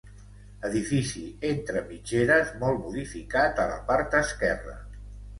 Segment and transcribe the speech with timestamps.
[0.67, 1.19] Edifici
[1.49, 4.75] entre mitgeres molt modificat a la part esquerra.